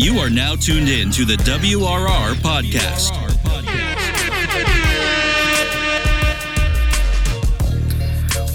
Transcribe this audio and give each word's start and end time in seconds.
You 0.00 0.20
are 0.20 0.30
now 0.30 0.54
tuned 0.54 0.88
in 0.88 1.10
to 1.10 1.24
the 1.24 1.34
WRR 1.38 2.34
podcast. 2.34 3.37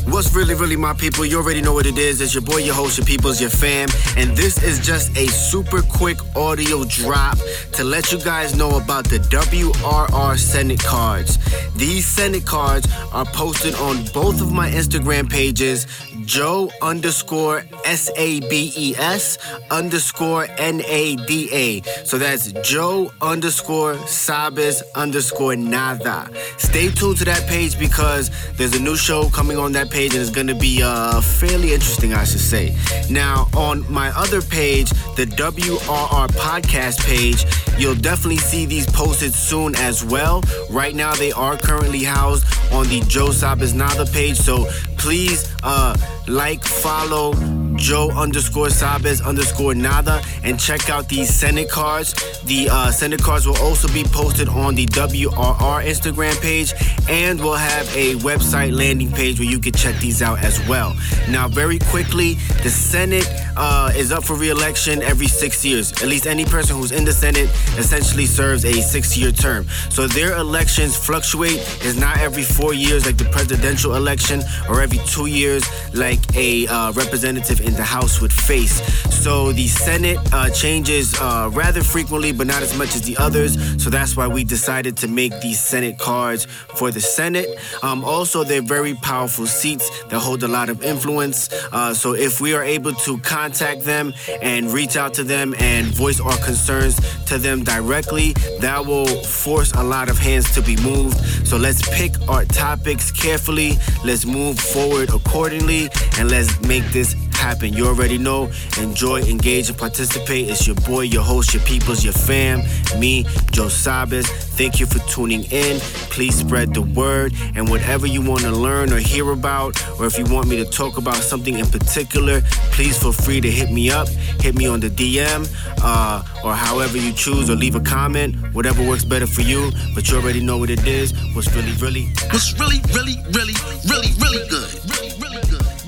What's 0.05 0.35
really, 0.35 0.53
really 0.53 0.75
my 0.75 0.93
people? 0.93 1.25
You 1.25 1.37
already 1.37 1.61
know 1.61 1.73
what 1.73 1.85
it 1.85 1.97
is. 1.97 2.19
It's 2.19 2.33
your 2.33 2.43
boy, 2.43 2.57
your 2.57 2.75
host, 2.75 2.97
your 2.97 3.05
peoples, 3.05 3.39
your 3.39 3.49
fam. 3.49 3.87
And 4.17 4.35
this 4.35 4.61
is 4.61 4.79
just 4.79 5.15
a 5.17 5.27
super 5.27 5.81
quick 5.81 6.17
audio 6.35 6.83
drop 6.83 7.37
to 7.73 7.83
let 7.83 8.11
you 8.11 8.19
guys 8.19 8.55
know 8.55 8.77
about 8.77 9.05
the 9.05 9.19
WRR 9.19 10.37
Senate 10.37 10.83
cards. 10.83 11.37
These 11.75 12.05
Senate 12.05 12.45
cards 12.45 12.87
are 13.13 13.25
posted 13.25 13.75
on 13.75 14.03
both 14.13 14.41
of 14.41 14.51
my 14.51 14.69
Instagram 14.69 15.29
pages, 15.29 15.87
Joe 16.25 16.69
underscore 16.81 17.63
S 17.85 18.11
A 18.17 18.41
B 18.41 18.73
E 18.75 18.95
S 18.97 19.37
underscore 19.71 20.47
N 20.57 20.81
A 20.85 21.15
D 21.15 21.49
A. 21.51 21.81
So 22.05 22.17
that's 22.17 22.51
Joe 22.67 23.11
underscore 23.21 23.95
Sabes 24.05 24.81
underscore 24.95 25.55
Nada. 25.55 26.29
Stay 26.57 26.89
tuned 26.89 27.17
to 27.17 27.25
that 27.25 27.47
page 27.47 27.79
because 27.79 28.29
there's 28.57 28.75
a 28.75 28.79
new 28.81 28.95
show 28.95 29.29
coming 29.29 29.57
on 29.57 29.71
that 29.73 29.89
page 29.93 30.13
and 30.13 30.21
it's 30.21 30.31
going 30.31 30.47
to 30.47 30.55
be 30.55 30.81
uh, 30.81 31.21
fairly 31.21 31.71
interesting, 31.71 32.13
I 32.13 32.23
should 32.23 32.41
say. 32.41 32.75
Now, 33.09 33.47
on 33.55 33.89
my 33.91 34.09
other 34.17 34.41
page, 34.41 34.89
the 35.15 35.25
WRR 35.25 36.27
podcast 36.29 37.05
page, 37.05 37.45
you'll 37.79 37.95
definitely 37.95 38.37
see 38.37 38.65
these 38.65 38.87
posted 38.87 39.33
soon 39.33 39.75
as 39.75 40.03
well. 40.03 40.43
Right 40.71 40.95
now, 40.95 41.13
they 41.13 41.31
are 41.31 41.57
currently 41.57 42.03
housed 42.03 42.45
on 42.73 42.87
the 42.87 43.01
Joe 43.01 43.31
Nada 43.73 44.05
page, 44.07 44.37
so 44.37 44.65
please 44.97 45.53
uh, 45.63 45.95
like, 46.27 46.63
follow 46.63 47.33
Joe 47.75 48.09
underscore 48.11 48.67
Sabes 48.67 49.25
underscore 49.25 49.73
Nada 49.73 50.21
and 50.43 50.59
check 50.59 50.89
out 50.89 51.07
these 51.07 51.33
Senate 51.33 51.69
cards. 51.69 52.13
The 52.43 52.69
uh, 52.69 52.91
Senate 52.91 53.21
cards 53.21 53.47
will 53.47 53.57
also 53.57 53.87
be 53.89 54.03
posted 54.03 54.47
on 54.49 54.75
the 54.75 54.85
WRR 54.87 55.83
Instagram 55.83 56.39
page 56.41 56.73
and 57.09 57.39
we'll 57.39 57.55
have 57.55 57.87
a 57.95 58.15
website 58.15 58.77
landing 58.77 59.11
page 59.11 59.39
where 59.39 59.49
you 59.49 59.59
can 59.59 59.73
check 59.73 59.95
these 59.99 60.21
out 60.21 60.39
as 60.43 60.65
well. 60.67 60.95
Now, 61.29 61.47
very 61.47 61.79
quickly, 61.79 62.35
the 62.63 62.69
Senate 62.69 63.27
uh, 63.57 63.91
is 63.95 64.11
up 64.11 64.23
for 64.23 64.35
re-election 64.35 65.01
every 65.01 65.27
six 65.27 65.65
years. 65.65 65.91
At 66.03 66.07
least 66.07 66.27
any 66.27 66.45
person 66.45 66.77
who's 66.77 66.91
in 66.91 67.05
the 67.05 67.13
Senate 67.13 67.49
essentially 67.77 68.25
serves 68.25 68.65
a 68.65 68.73
six-year 68.73 69.31
term. 69.31 69.65
So 69.89 70.07
their 70.07 70.35
elections 70.37 70.95
fluctuate. 70.97 71.59
It's 71.81 71.95
not 71.95 72.17
every 72.17 72.43
four 72.43 72.73
years 72.73 73.05
like 73.05 73.17
the 73.17 73.25
presidential 73.25 73.95
election 73.95 74.41
or 74.69 74.81
every 74.81 74.99
two 74.99 75.25
years 75.25 75.63
like 75.93 76.19
a 76.35 76.67
uh, 76.67 76.91
representative 76.93 77.61
in 77.63 77.73
the 77.73 77.83
House 77.83 78.21
would 78.21 78.33
face. 78.33 78.81
So 79.23 79.51
the 79.51 79.67
Senate 79.67 80.17
uh, 80.33 80.49
changes 80.49 81.13
uh, 81.19 81.49
rather 81.53 81.81
frequently, 81.81 82.31
but 82.31 82.47
not 82.47 82.61
as 82.61 82.77
much 82.77 82.95
as 82.95 83.01
the 83.01 83.17
others. 83.17 83.53
So 83.81 83.89
that's 83.89 84.15
why 84.15 84.27
we 84.27 84.43
decided 84.43 84.97
to 84.97 85.07
make 85.07 85.39
these 85.41 85.59
Senate 85.59 85.97
cards 85.97 86.45
for 86.75 86.91
the 86.91 87.01
Senate. 87.01 87.47
Um, 87.81 88.03
also, 88.03 88.43
they're 88.43 88.61
very 88.61 88.95
powerful 88.95 89.45
seats 89.45 89.89
that 90.07 90.19
hold 90.19 90.43
a 90.43 90.47
lot 90.47 90.69
of 90.69 90.83
influence. 90.83 91.51
Uh, 91.71 91.93
so 91.93 92.13
if 92.13 92.41
we 92.41 92.53
are 92.53 92.63
able 92.63 92.93
to 92.93 93.17
contact 93.19 93.81
them 93.81 94.13
and 94.41 94.71
reach 94.71 94.95
out 94.95 95.13
to 95.15 95.23
them 95.23 95.53
and 95.59 95.87
voice 95.87 96.19
our 96.19 96.37
concerns 96.37 96.99
to 97.25 97.37
them 97.37 97.63
directly, 97.63 98.33
that 98.59 98.85
will 98.85 99.07
force 99.23 99.71
a 99.73 99.83
lot 99.83 100.09
of 100.09 100.17
hands 100.17 100.53
to 100.53 100.61
be 100.61 100.75
moved. 100.77 101.17
So 101.47 101.57
let's 101.57 101.81
pick 101.97 102.13
our 102.27 102.45
topics 102.45 103.11
carefully. 103.11 103.77
Let's 104.03 104.25
move 104.25 104.59
forward 104.59 105.09
accordingly 105.09 105.89
and 106.17 106.29
let's 106.29 106.59
make 106.61 106.85
this 106.91 107.15
happen. 107.33 107.73
You 107.73 107.87
already 107.87 108.17
know. 108.17 108.51
Enjoy, 108.79 109.21
engage, 109.21 109.69
and 109.69 109.77
participate. 109.77 110.49
It's 110.49 110.65
your 110.65 110.75
boy, 110.75 111.01
your 111.01 111.23
host, 111.23 111.53
your 111.53 111.63
peoples, 111.63 112.03
your 112.03 112.13
fam, 112.13 112.59
me, 112.99 113.23
Joe 113.51 113.67
Sabes. 113.67 114.25
Thank 114.57 114.79
you 114.79 114.85
for 114.85 114.99
tuning 115.09 115.43
in. 115.51 115.79
Please 116.09 116.35
spread 116.35 116.73
the 116.73 116.81
word. 116.81 117.33
And 117.55 117.69
whatever 117.69 118.07
you 118.07 118.21
want 118.21 118.41
to 118.41 118.51
learn 118.51 118.93
or 118.93 118.97
hear 118.97 119.31
about, 119.31 119.81
or 119.99 120.05
if 120.05 120.17
you 120.17 120.25
want 120.25 120.47
me 120.47 120.57
to 120.57 120.65
talk 120.65 120.97
about 120.97 121.15
something 121.15 121.57
in 121.57 121.65
particular, 121.65 122.41
please 122.71 122.97
feel 122.97 123.11
free 123.11 123.41
to 123.41 123.49
hit 123.49 123.71
me 123.71 123.89
up. 123.89 124.07
Hit 124.39 124.55
me 124.55 124.67
on 124.67 124.79
the 124.79 124.89
DM, 124.89 125.47
uh, 125.81 126.23
or 126.43 126.53
however 126.53 126.97
you 126.97 127.13
choose, 127.13 127.49
or 127.49 127.55
leave 127.55 127.75
a 127.75 127.81
comment. 127.81 128.35
Whatever 128.53 128.87
works 128.87 129.05
better 129.05 129.27
for 129.27 129.41
you. 129.41 129.71
But 129.95 130.09
you 130.09 130.17
already 130.17 130.43
know 130.43 130.57
what 130.57 130.69
it 130.69 130.85
is. 130.85 131.13
What's 131.33 131.53
really, 131.55 131.73
really, 131.73 132.05
what's 132.31 132.53
really, 132.59 132.79
really, 132.93 133.17
really, 133.31 133.53
really, 133.89 134.11
really 134.19 134.47
good. 134.49 134.69
Really, 134.89 135.13
really 135.19 135.41
good. 135.49 135.82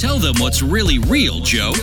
Tell 0.00 0.18
them 0.18 0.32
what's 0.38 0.62
really 0.62 0.98
real, 0.98 1.40
Joe. 1.40 1.74